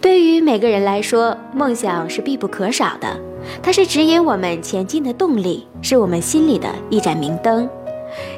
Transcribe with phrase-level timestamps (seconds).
[0.00, 3.18] 对于每个人来说，梦想是必不可少的，
[3.62, 7.68] 它是指引我们前进的动力，是我们心里的一盏明灯。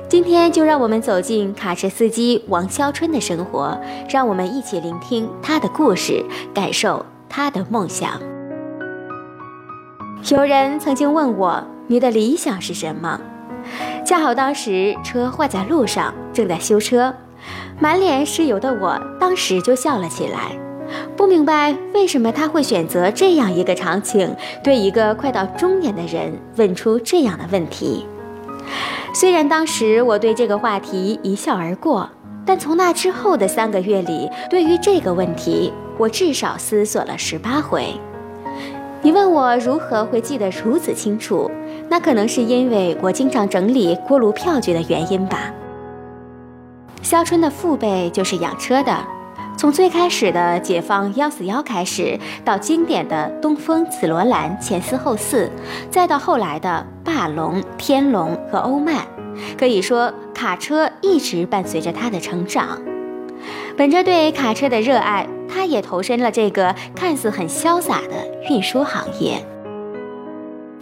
[0.09, 8.13] 今天就让我们走进卡车司机王肖春的生活，让我们一起聆听他的故事，感受他的梦想。
[10.31, 13.21] 有人曾经问我，你的理想是什么？
[14.05, 17.13] 恰好当时车坏在路上，正在修车，
[17.81, 20.57] 满脸是油的我当时就笑了起来，
[21.17, 28.07] 不明白为什么他会选择这样一个场景，对一个快到中年的人问出这样的问题。
[29.15, 32.09] 虽然当时我对这个话题一笑而过，
[32.45, 37.89] 但从那之后的三个月里，对于这个问题，我至少思索了十八回。
[39.03, 41.51] 你问我如何会记得如此清楚？
[41.89, 45.53] 那可能是因为我经常整理锅炉票据的原因吧。
[47.03, 48.93] 肖春的父辈就是养车的，
[49.57, 55.51] 从最开始的解放幺四幺开始，到经典的东风紫罗兰前四后四，
[55.91, 59.07] 再到后来的霸龙、天龙和欧曼，
[59.59, 62.79] 可以说卡车一直伴随着他的成长。
[63.79, 69.43] 本着对卡车的热爱，他也投身了这个看似很潇洒的运输行业。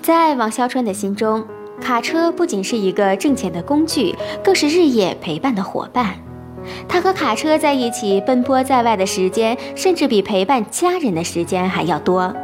[0.03, 1.47] 在王肖春的心中，
[1.81, 6.17] 卡车不仅是一个挣钱的工具，更是日夜陪伴的伙伴。
[6.89, 12.35] 他和卡车在一起奔波在外的时间，甚至比陪伴家人的时间还要多。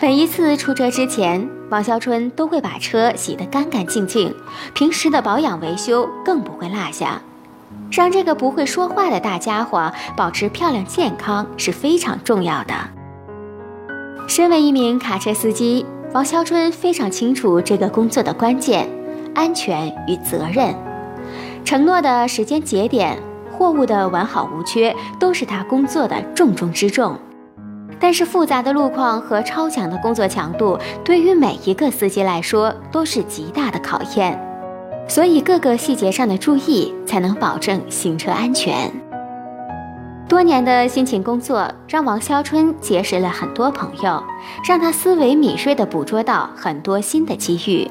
[0.00, 4.34] 每一次出车之前，王肖春都会把车洗得干干净净，
[4.74, 7.20] 平时的保养维修更不会落下。
[7.90, 12.74] 让这个不会说话的大家伙保持漂亮健康是非常重要的。
[14.28, 15.84] 身为一名卡车司机。
[16.14, 18.88] 王肖春非常清楚这个工作的关键：
[19.34, 20.74] 安全与责任。
[21.66, 27.18] 承诺的时间节点、货物的完好无缺，都是他工作的重中之重。
[27.98, 34.40] 但是复杂的路况和超强的工作强度，对于每一个司机来说都是极大的考验。
[35.08, 38.88] 所以各个细节上的注意，才能保证行车安全。
[40.28, 44.22] 多年的辛勤工作，让王肖春结识了很多朋友，
[44.68, 47.90] 让他思维敏锐地捕捉到很多新的机遇。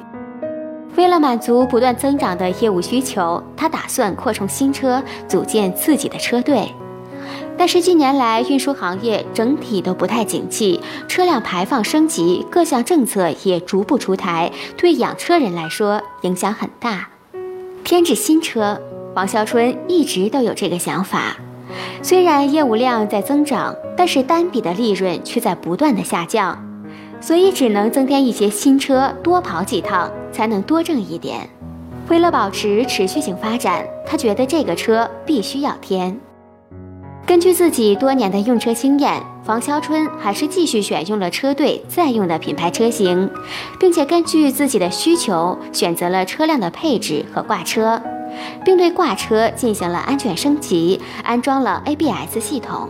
[0.96, 6.72] 为了满足不断增长的业务需求，他打算扩充新车，组建自己的车队。
[7.58, 17.10] 但是近年来运输行业整体都不太景气，车辆排放升级，各项政策也逐步出台，对养车人来说影响很大。
[17.84, 18.82] 添置新车，
[19.16, 21.38] 王肖春一直都有这个想法。
[22.02, 26.65] 虽然业务量在增长，但是单笔的利润却在不断的下降，
[27.26, 31.50] 所以只能增添一些新车，多跑几趟才能多挣一点。
[32.08, 36.16] 为了保持持续性发展，他觉得这个车必须要添。
[37.26, 43.28] 根据自己多年的用车经验，房肖春还是继续选用了车队在用的品牌车型，
[43.80, 48.00] 并且根据自己的需求选择了车辆的配置和挂车。
[48.64, 52.88] 并对挂车进行了安全升级，安装了 ABS 系统。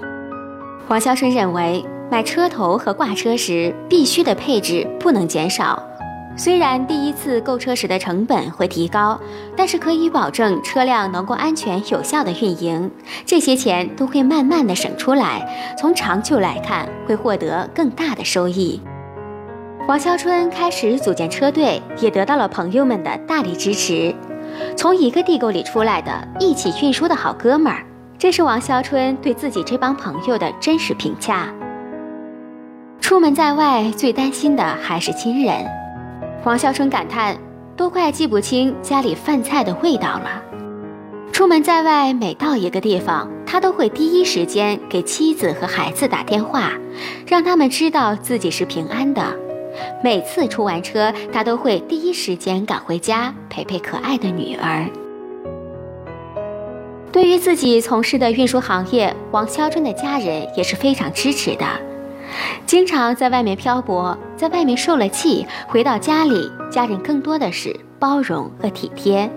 [0.90, 5.82] 王肖春认为，买车头和挂车时必须的配置不能减少。
[6.38, 9.18] 虽然第一次购车时的成本会提高，
[9.56, 12.92] 但是可以保证车辆能够安全有效的运营，
[13.26, 15.76] 这些钱都会慢慢的省出来。
[15.78, 18.82] 从长久来看，会获得更大的收益。
[19.88, 24.14] 王肖春开始组建车队，也得到了朋友们的大力支持。
[24.76, 27.86] 从一个地沟里出来的一起运输的好哥们儿，
[28.18, 31.48] 这是王肖春对自己这帮朋友的真实评价。
[33.06, 35.64] 出门在外，最担心的还是亲人。
[36.44, 37.38] 王孝春感叹
[37.78, 40.42] ：“都快记不清家里饭菜的味道了。”
[41.32, 46.72] 出门在外，每到一个地方，他都会第一时间给妻子和孩子打电话，
[47.28, 49.22] 让他们知道自己是平安的。
[50.04, 54.84] 每次出完车，他都会第一时间赶回家陪陪可爱的女儿。
[57.12, 61.66] 对于自己从事的运输行业，王肖春的家人也是非常支持的。
[62.66, 69.30] 经常在外面漂泊，在外面受了气，回到家里，家人更多的是包容和体贴。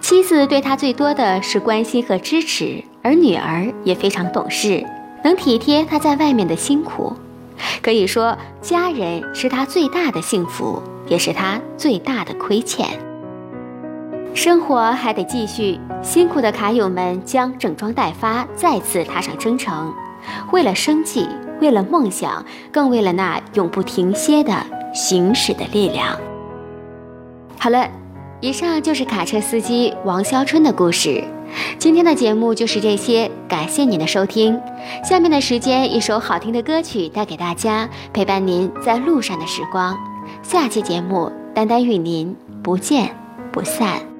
[0.00, 4.84] 妻子对他最多的是关心和支持，而女儿也非常懂事，
[5.22, 7.14] 能体贴他在外面的辛苦。
[7.82, 12.86] 可以说，家人是他最大的幸福，也是他最大的亏欠。
[14.34, 19.94] 生活还得继续，辛苦的卡友们将整装待发，再次踏上征程。
[20.50, 21.28] 为了生计，
[21.64, 24.54] 为了梦想，更为了那永不停歇的
[24.92, 26.14] 行驶的力量。
[27.58, 27.88] 好了，
[28.42, 31.24] 以上就是卡车司机王肖春的故事。
[31.78, 34.60] 今天的节目就是这些，感谢您的收听。
[35.02, 39.96] 下面的时间，一首好听的歌曲带给大家，陪伴您在路上的时光。
[40.42, 43.16] 下期节目，丹丹与您不见
[43.50, 44.13] 不散。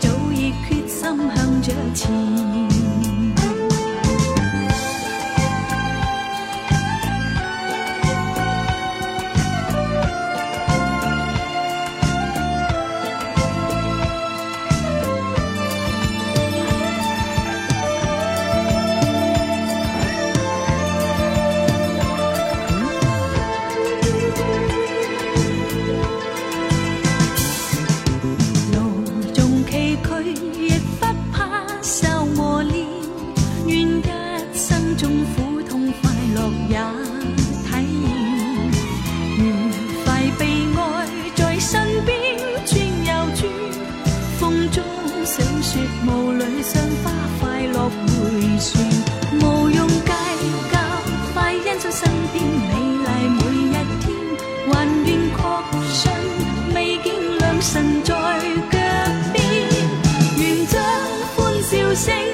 [0.00, 0.98] 早已决心
[1.34, 2.63] 向着前。
[57.66, 58.14] 神在脚
[59.32, 59.42] 边
[60.36, 60.82] 愿将
[61.34, 62.33] 欢笑声